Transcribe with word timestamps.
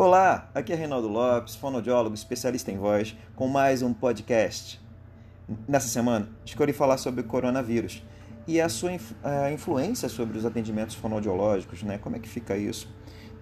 Olá, 0.00 0.48
aqui 0.54 0.72
é 0.72 0.76
Reinaldo 0.76 1.08
Lopes, 1.08 1.56
fonoaudiólogo, 1.56 2.14
especialista 2.14 2.70
em 2.70 2.78
voz, 2.78 3.16
com 3.34 3.48
mais 3.48 3.82
um 3.82 3.92
podcast. 3.92 4.80
Nessa 5.66 5.88
semana, 5.88 6.28
escolhi 6.44 6.72
falar 6.72 6.98
sobre 6.98 7.22
o 7.22 7.24
coronavírus 7.24 8.04
e 8.46 8.60
a 8.60 8.68
sua 8.68 8.92
a 9.24 9.50
influência 9.50 10.08
sobre 10.08 10.38
os 10.38 10.46
atendimentos 10.46 10.94
fonoaudiológicos, 10.94 11.82
né? 11.82 11.98
Como 11.98 12.14
é 12.14 12.20
que 12.20 12.28
fica 12.28 12.56
isso? 12.56 12.88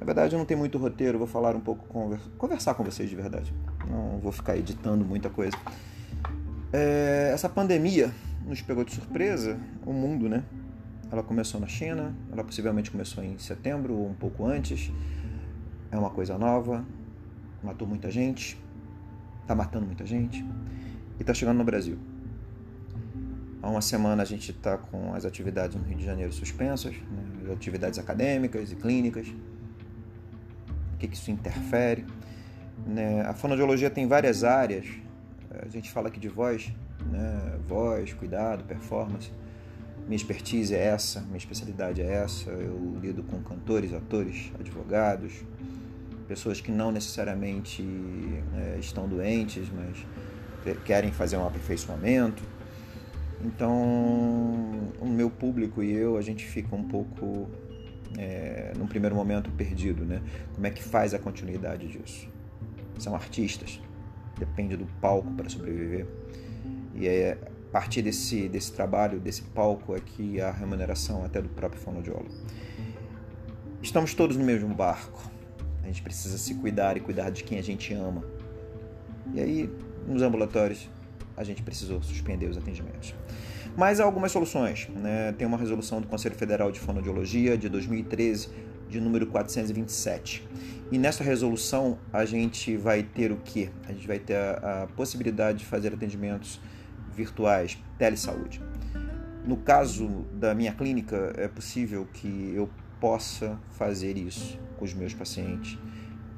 Na 0.01 0.07
verdade, 0.07 0.35
eu 0.35 0.39
não 0.39 0.47
tenho 0.47 0.59
muito 0.59 0.79
roteiro, 0.79 1.19
vou 1.19 1.27
falar 1.27 1.55
um 1.55 1.61
pouco, 1.61 1.87
conversar 2.39 2.73
com 2.73 2.83
vocês 2.83 3.11
de 3.11 3.17
verdade. 3.17 3.53
Não 3.87 4.19
vou 4.19 4.33
ficar 4.33 4.57
editando 4.57 5.05
muita 5.05 5.29
coisa. 5.29 5.59
É, 6.73 7.33
essa 7.35 7.51
pandemia 7.51 8.11
nos 8.47 8.63
pegou 8.63 8.83
de 8.83 8.95
surpresa, 8.95 9.61
o 9.85 9.93
mundo, 9.93 10.27
né? 10.27 10.43
Ela 11.13 11.23
começou 11.23 11.61
na 11.61 11.69
China, 11.69 12.17
ela 12.33 12.43
possivelmente 12.43 12.91
começou 12.91 13.23
em 13.23 13.37
setembro 13.37 13.93
ou 13.93 14.09
um 14.09 14.15
pouco 14.15 14.47
antes 14.47 14.91
é 15.91 15.99
uma 15.99 16.11
coisa 16.11 16.37
nova, 16.37 16.85
matou 17.63 17.87
muita 17.87 18.11
gente, 18.11 18.59
está 19.43 19.55
matando 19.55 19.87
muita 19.87 20.05
gente 20.05 20.45
e 21.19 21.23
está 21.23 21.33
chegando 21.33 21.59
no 21.59 21.65
Brasil. 21.65 21.99
Há 23.63 23.69
uma 23.69 23.81
semana 23.81 24.23
a 24.23 24.27
gente 24.27 24.51
está 24.51 24.79
com 24.79 25.15
as 25.15 25.25
atividades 25.25 25.77
no 25.77 25.83
Rio 25.83 25.97
de 25.97 26.05
Janeiro 26.05 26.33
suspensas, 26.33 26.95
né, 26.95 27.53
atividades 27.53 27.99
acadêmicas 27.99 28.71
e 28.71 28.77
clínicas. 28.77 29.29
O 30.95 30.99
que, 30.99 31.09
que 31.09 31.17
isso 31.17 31.31
interfere? 31.31 32.07
Né? 32.87 33.23
A 33.23 33.35
fonoaudiologia 33.35 33.91
tem 33.91 34.07
várias 34.07 34.45
áreas. 34.45 34.87
A 35.51 35.69
gente 35.69 35.91
fala 35.91 36.09
aqui 36.09 36.21
de 36.21 36.29
voz, 36.29 36.73
né? 37.11 37.59
voz, 37.67 38.13
cuidado, 38.13 38.65
performance. 38.65 39.33
Minha 40.07 40.17
expertise 40.17 40.73
é 40.73 40.85
essa, 40.85 41.21
minha 41.23 41.37
especialidade 41.37 42.01
é 42.01 42.07
essa. 42.07 42.49
Eu 42.51 42.97
lido 43.03 43.25
com 43.25 43.43
cantores, 43.43 43.93
atores, 43.93 44.53
advogados, 44.59 45.45
pessoas 46.29 46.61
que 46.61 46.71
não 46.71 46.93
necessariamente 46.93 47.85
é, 48.55 48.79
estão 48.79 49.09
doentes, 49.09 49.69
mas 49.75 50.77
querem 50.85 51.11
fazer 51.11 51.37
um 51.37 51.47
aperfeiçoamento. 51.47 52.43
Então, 53.45 53.73
o 55.01 55.07
meu 55.07 55.29
público 55.29 55.83
e 55.83 55.93
eu, 55.93 56.17
a 56.17 56.23
gente 56.23 56.45
fica 56.47 56.75
um 56.75 56.85
pouco, 56.85 57.49
é, 58.17 58.73
num 58.77 58.87
primeiro 58.87 59.15
momento, 59.15 59.51
perdido, 59.51 60.05
né? 60.05 60.23
Como 60.55 60.67
é 60.67 60.71
que 60.71 60.83
faz 60.83 61.15
a 61.15 61.19
continuidade 61.19 61.87
disso? 61.89 62.29
São 62.99 63.15
artistas, 63.15 63.81
depende 64.39 64.77
do 64.77 64.87
palco 65.01 65.31
para 65.33 65.49
sobreviver. 65.49 66.07
E 66.95 67.07
é 67.07 67.39
partir 67.73 68.03
desse, 68.03 68.49
desse 68.49 68.73
trabalho, 68.73 69.21
desse 69.21 69.43
palco, 69.43 69.99
que 70.01 70.41
a 70.41 70.51
remuneração 70.51 71.25
até 71.25 71.41
do 71.43 71.49
próprio 71.49 71.81
fonoaudiólogo. 71.81 72.35
Estamos 73.83 74.15
todos 74.15 74.37
no 74.37 74.45
mesmo 74.45 74.75
barco 74.75 75.37
a 75.87 75.89
gente 75.89 76.03
precisa 76.03 76.37
se 76.37 76.53
cuidar 76.57 76.97
e 76.97 77.01
cuidar 77.01 77.31
de 77.31 77.45
quem 77.45 77.61
a 77.61 77.63
gente 77.63 77.95
ama. 77.95 78.25
E 79.33 79.41
aí, 79.41 79.71
nos 80.05 80.21
ambulatórios, 80.21 80.91
a 81.37 81.45
gente 81.45 81.63
precisou 81.63 82.03
suspender 82.03 82.47
os 82.47 82.59
atendimentos. 82.59 83.15
Mas 83.77 84.01
há 84.01 84.05
algumas 84.05 84.33
soluções. 84.33 84.89
Né? 84.89 85.33
Tem 85.39 85.47
uma 85.47 85.57
resolução 85.57 86.01
do 86.01 86.09
Conselho 86.09 86.35
Federal 86.35 86.73
de 86.73 86.81
Fonoaudiologia 86.81 87.57
de 87.57 87.69
2013, 87.69 88.49
de 88.89 89.01
número 89.01 89.29
427. 89.29 90.45
E 90.91 90.99
nessa 90.99 91.23
resolução 91.23 91.99
a 92.13 92.25
gente 92.25 92.77
vai 92.77 93.05
ter 93.05 93.31
o 93.31 93.37
que? 93.37 93.71
A 93.89 93.93
gente 93.93 94.09
vai 94.09 94.19
ter 94.19 94.35
a, 94.35 94.83
a 94.83 94.87
possibilidade 94.89 95.59
de 95.59 95.67
fazer 95.67 95.95
atendimentos 95.95 96.61
virtuais, 97.17 97.79
telesaúde. 97.99 98.63
No 99.45 99.57
caso 99.57 100.07
da 100.33 100.55
minha 100.55 100.73
clínica, 100.73 101.33
é 101.37 101.49
possível 101.49 102.07
que 102.13 102.53
eu 102.55 102.69
possa 103.01 103.59
fazer 103.73 104.17
isso 104.17 104.59
com 104.77 104.85
os 104.85 104.93
meus 104.93 105.15
pacientes 105.15 105.79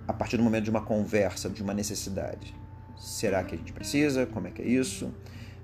a 0.07 0.13
partir 0.13 0.37
do 0.37 0.43
momento 0.43 0.65
de 0.65 0.71
uma 0.71 0.81
conversa, 0.81 1.51
de 1.51 1.63
uma 1.63 1.75
necessidade. 1.75 2.55
Será 2.97 3.45
que 3.45 3.55
a 3.55 3.59
gente 3.59 3.73
precisa? 3.73 4.27
Como 4.27 4.47
é 4.47 4.51
que 4.51 4.63
é 4.63 4.67
isso? 4.67 5.13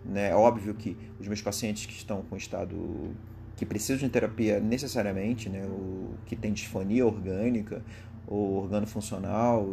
Né? 0.05 0.31
É 0.31 0.35
óbvio 0.35 0.75
que 0.75 0.97
os 1.19 1.27
meus 1.27 1.41
pacientes 1.41 1.87
que 1.87 1.95
estão 1.95 2.23
com 2.23 2.37
estado 2.37 3.15
que 3.57 3.65
precisam 3.65 4.07
de 4.07 4.09
terapia 4.09 4.59
necessariamente, 4.61 5.49
né, 5.49 5.65
o 5.65 6.15
que 6.27 6.35
tem 6.35 6.53
disfonia 6.53 7.07
orgânica 7.07 7.83
ou 8.27 8.63
organo 8.63 8.87
funcional, 8.87 9.67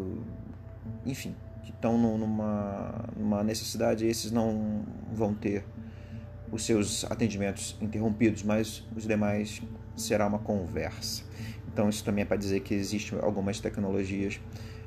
enfim, 1.06 1.36
que 1.64 1.72
estão 1.72 1.98
numa, 1.98 3.06
numa 3.16 3.44
necessidade, 3.44 4.06
esses 4.06 4.32
não 4.32 4.84
vão 5.12 5.34
ter 5.34 5.64
os 6.52 6.66
seus 6.66 7.06
atendimentos 7.06 7.78
interrompidos, 7.82 8.44
mas 8.44 8.86
os 8.96 9.04
demais 9.04 9.62
será 9.96 10.28
uma 10.28 10.40
conversa. 10.40 11.24
Então, 11.72 11.88
isso 11.88 12.04
também 12.04 12.24
é 12.24 12.26
para 12.26 12.38
dizer 12.38 12.60
que 12.62 12.74
existem 12.74 13.18
algumas 13.20 13.60
tecnologias 13.60 14.40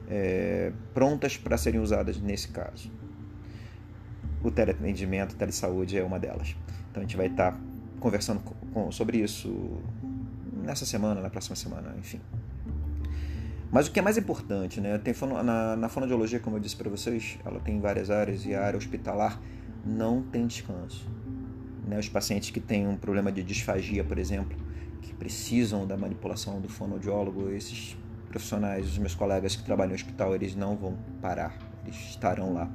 é, 0.08 0.72
prontas 0.92 1.36
para 1.36 1.56
serem 1.56 1.80
usadas 1.80 2.20
nesse 2.20 2.48
caso. 2.48 2.90
O 4.42 4.50
teleatendimento, 4.50 5.34
telesaúde 5.34 5.96
é 5.96 6.04
uma 6.04 6.18
delas. 6.18 6.54
Então, 6.90 7.02
a 7.02 7.06
gente 7.06 7.16
vai 7.16 7.26
estar 7.26 7.52
tá 7.52 7.58
conversando 7.98 8.40
com, 8.72 8.90
sobre 8.92 9.18
isso 9.18 9.80
nessa 10.62 10.84
semana, 10.84 11.22
na 11.22 11.30
próxima 11.30 11.56
semana, 11.56 11.94
enfim. 11.98 12.20
Mas 13.74 13.88
o 13.88 13.90
que 13.90 13.98
é 13.98 14.02
mais 14.02 14.16
importante, 14.16 14.80
né? 14.80 14.96
Tem 14.98 15.12
na, 15.42 15.74
na 15.74 15.88
fonoaudiologia, 15.88 16.38
como 16.38 16.54
eu 16.54 16.60
disse 16.60 16.76
para 16.76 16.88
vocês, 16.88 17.40
ela 17.44 17.58
tem 17.58 17.80
várias 17.80 18.08
áreas 18.08 18.46
e 18.46 18.54
a 18.54 18.64
área 18.64 18.78
hospitalar 18.78 19.40
não 19.84 20.22
tem 20.22 20.46
descanso. 20.46 21.04
Né? 21.84 21.98
Os 21.98 22.08
pacientes 22.08 22.50
que 22.50 22.60
têm 22.60 22.86
um 22.86 22.96
problema 22.96 23.32
de 23.32 23.42
disfagia, 23.42 24.04
por 24.04 24.16
exemplo, 24.16 24.56
que 25.02 25.12
precisam 25.12 25.84
da 25.88 25.96
manipulação 25.96 26.60
do 26.60 26.68
fonoaudiólogo, 26.68 27.50
esses 27.50 27.96
profissionais, 28.28 28.86
os 28.86 28.98
meus 28.98 29.16
colegas 29.16 29.56
que 29.56 29.64
trabalham 29.64 29.88
no 29.88 29.96
hospital, 29.96 30.36
eles 30.36 30.54
não 30.54 30.76
vão 30.76 30.96
parar, 31.20 31.58
estarão 31.90 32.52
lá. 32.52 32.70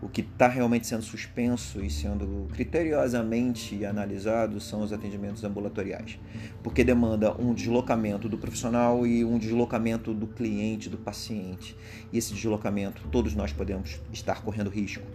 O 0.00 0.08
que 0.08 0.20
está 0.20 0.48
realmente 0.48 0.86
sendo 0.86 1.02
suspenso 1.02 1.80
e 1.80 1.88
sendo 1.88 2.48
criteriosamente 2.52 3.84
analisado 3.84 4.60
são 4.60 4.82
os 4.82 4.92
atendimentos 4.92 5.44
ambulatoriais, 5.44 6.18
porque 6.60 6.82
demanda 6.82 7.32
um 7.40 7.54
deslocamento 7.54 8.28
do 8.28 8.36
profissional 8.36 9.06
e 9.06 9.24
um 9.24 9.38
deslocamento 9.38 10.12
do 10.12 10.26
cliente, 10.26 10.90
do 10.90 10.98
paciente. 10.98 11.76
E 12.12 12.18
esse 12.18 12.34
deslocamento, 12.34 13.02
todos 13.12 13.34
nós 13.36 13.52
podemos 13.52 14.00
estar 14.12 14.42
correndo 14.42 14.68
risco 14.68 15.06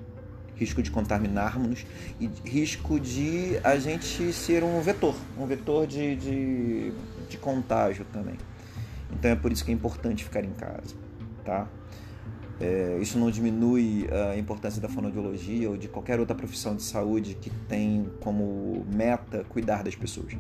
risco 0.58 0.82
de 0.82 0.90
contaminarmos 0.90 1.86
e 2.20 2.30
risco 2.44 3.00
de 3.00 3.60
a 3.64 3.78
gente 3.78 4.34
ser 4.34 4.64
um 4.64 4.82
vetor, 4.82 5.16
um 5.38 5.46
vetor 5.46 5.86
de, 5.86 6.16
de, 6.16 6.94
de 7.30 7.38
contágio 7.38 8.06
também. 8.12 8.36
Então 9.14 9.32
é 9.32 9.36
por 9.36 9.52
isso 9.52 9.64
que 9.64 9.72
é 9.72 9.74
importante 9.74 10.24
ficar 10.24 10.44
em 10.44 10.54
casa, 10.54 10.96
tá? 11.46 11.68
É, 12.60 12.98
isso 13.00 13.20
não 13.20 13.30
diminui 13.30 14.08
a 14.32 14.38
importância 14.38 14.82
da 14.82 14.90
fonoaudiologia 14.90 15.70
ou 15.70 15.78
de 15.78 15.88
qualquer 15.88 16.20
outra 16.20 16.36
profissão 16.36 16.76
de 16.76 16.82
saúde 16.82 17.36
que 17.36 17.52
tem 17.68 18.10
como 18.20 18.86
meta 18.92 19.44
cuidar 19.48 19.84
das 19.84 19.96
pessoas. 19.96 20.36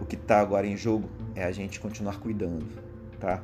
O 0.00 0.04
que 0.04 0.14
está 0.14 0.40
agora 0.40 0.66
em 0.66 0.76
jogo 0.76 1.08
é 1.34 1.44
a 1.44 1.50
gente 1.50 1.80
continuar 1.80 2.20
cuidando, 2.20 2.66
tá? 3.18 3.42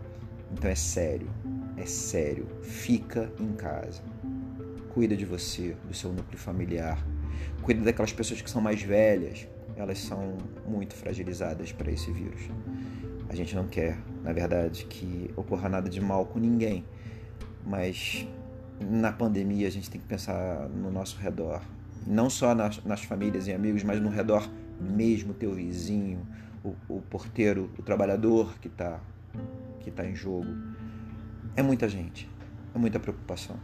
Então 0.52 0.70
é 0.70 0.74
sério, 0.74 1.28
é 1.76 1.86
sério. 1.86 2.46
Fica 2.62 3.32
em 3.40 3.52
casa. 3.52 4.02
Cuida 4.92 5.16
de 5.16 5.24
você, 5.24 5.76
do 5.86 5.94
seu 5.94 6.12
núcleo 6.12 6.38
familiar. 6.38 7.04
Cuida 7.62 7.82
daquelas 7.82 8.12
pessoas 8.12 8.40
que 8.40 8.50
são 8.50 8.60
mais 8.60 8.82
velhas. 8.82 9.48
Elas 9.76 9.98
são 9.98 10.36
muito 10.66 10.94
fragilizadas 10.94 11.72
para 11.72 11.90
esse 11.90 12.10
vírus. 12.10 12.42
A 13.28 13.34
gente 13.34 13.54
não 13.54 13.66
quer, 13.66 13.96
na 14.22 14.32
verdade, 14.32 14.84
que 14.86 15.30
ocorra 15.36 15.68
nada 15.68 15.88
de 15.88 16.00
mal 16.00 16.26
com 16.26 16.38
ninguém. 16.38 16.84
Mas 17.64 18.26
na 18.80 19.12
pandemia 19.12 19.68
a 19.68 19.70
gente 19.70 19.90
tem 19.90 20.00
que 20.00 20.06
pensar 20.06 20.68
no 20.68 20.90
nosso 20.90 21.18
redor. 21.18 21.62
Não 22.06 22.30
só 22.30 22.54
nas, 22.54 22.82
nas 22.84 23.02
famílias 23.02 23.46
e 23.46 23.52
amigos, 23.52 23.82
mas 23.84 24.00
no 24.00 24.08
redor 24.08 24.48
mesmo, 24.80 25.34
teu 25.34 25.54
vizinho, 25.54 26.26
o, 26.64 26.74
o 26.88 27.02
porteiro, 27.02 27.70
o 27.78 27.82
trabalhador 27.82 28.58
que 28.58 28.68
está 28.68 29.00
que 29.80 29.90
tá 29.90 30.04
em 30.04 30.14
jogo. 30.14 30.46
É 31.56 31.62
muita 31.62 31.88
gente, 31.88 32.28
é 32.74 32.78
muita 32.78 32.98
preocupação. 32.98 33.56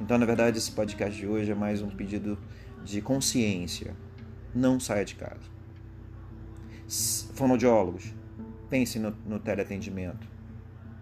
Então, 0.00 0.18
na 0.18 0.26
verdade, 0.26 0.58
esse 0.58 0.72
podcast 0.72 1.18
de 1.18 1.26
hoje 1.26 1.52
é 1.52 1.54
mais 1.54 1.82
um 1.82 1.88
pedido 1.88 2.38
de 2.84 3.00
consciência. 3.00 3.94
Não 4.54 4.80
saia 4.80 5.04
de 5.04 5.14
casa. 5.14 5.52
Fonoaudiólogos, 7.34 8.12
pense 8.68 8.98
no, 8.98 9.14
no 9.26 9.38
teleatendimento, 9.38 10.26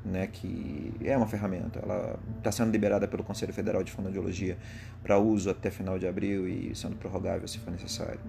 né, 0.04 0.26
que 0.26 0.92
é 1.02 1.16
uma 1.16 1.26
ferramenta. 1.26 1.80
Ela 1.80 2.18
está 2.38 2.50
sendo 2.50 2.70
liberada 2.70 3.06
pelo 3.06 3.22
Conselho 3.22 3.52
Federal 3.52 3.82
de 3.82 3.92
Fonoaudiologia 3.92 4.56
para 5.02 5.18
uso 5.18 5.50
até 5.50 5.70
final 5.70 5.98
de 5.98 6.06
abril 6.06 6.48
e 6.48 6.74
sendo 6.74 6.96
prorrogável 6.96 7.46
se 7.46 7.58
for 7.58 7.70
necessário. 7.70 8.20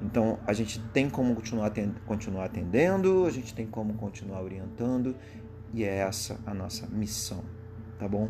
Então, 0.00 0.38
a 0.46 0.52
gente 0.52 0.80
tem 0.92 1.08
como 1.08 1.34
continuar, 1.34 1.66
atend 1.66 1.94
continuar 2.06 2.44
atendendo, 2.46 3.26
a 3.26 3.30
gente 3.30 3.54
tem 3.54 3.66
como 3.66 3.94
continuar 3.94 4.42
orientando 4.42 5.14
e 5.72 5.84
é 5.84 5.98
essa 5.98 6.38
a 6.44 6.52
nossa 6.52 6.86
missão, 6.88 7.42
tá 7.98 8.06
bom? 8.08 8.28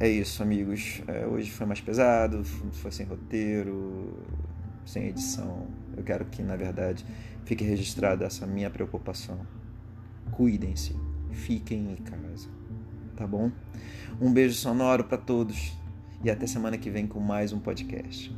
É 0.00 0.08
isso, 0.08 0.42
amigos. 0.42 1.02
É, 1.06 1.26
hoje 1.26 1.50
foi 1.50 1.66
mais 1.66 1.80
pesado, 1.80 2.44
foi 2.44 2.90
sem 2.90 3.06
roteiro, 3.06 4.18
sem 4.84 5.06
edição. 5.06 5.68
Eu 5.96 6.02
quero 6.02 6.24
que, 6.24 6.42
na 6.42 6.56
verdade, 6.56 7.06
fique 7.44 7.64
registrada 7.64 8.24
essa 8.24 8.46
minha 8.46 8.70
preocupação. 8.70 9.38
Cuidem-se, 10.32 10.96
fiquem 11.34 11.92
em 11.92 11.96
casa. 11.96 12.48
tá 13.16 13.26
bom? 13.26 13.50
Um 14.20 14.32
beijo 14.32 14.54
sonoro 14.54 15.04
para 15.04 15.18
todos 15.18 15.76
e 16.22 16.30
até 16.30 16.46
semana 16.46 16.78
que 16.78 16.90
vem 16.90 17.06
com 17.06 17.20
mais 17.20 17.52
um 17.52 17.60
podcast. 17.60 18.34